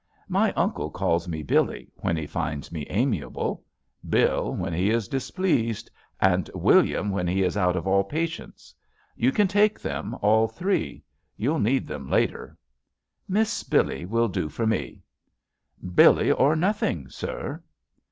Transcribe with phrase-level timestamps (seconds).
[0.29, 3.63] "My uncle calls me Billee, when he finds me amiable;
[4.09, 8.73] Bill, when he is displeased, and William, when he is out of all patience.
[9.15, 11.03] You can take them all three.
[11.37, 12.57] You'll need them later."
[13.29, 15.03] "Miss Billee will do for me."
[15.93, 17.61] "Billee, or nothing, sir!"